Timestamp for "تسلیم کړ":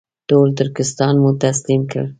1.43-2.03